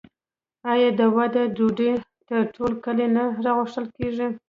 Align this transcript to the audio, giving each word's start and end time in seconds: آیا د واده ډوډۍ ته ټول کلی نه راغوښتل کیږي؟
آیا 0.71 0.89
د 0.99 1.01
واده 1.15 1.43
ډوډۍ 1.55 1.89
ته 2.27 2.35
ټول 2.55 2.71
کلی 2.85 3.07
نه 3.15 3.23
راغوښتل 3.45 3.85
کیږي؟ 3.97 4.27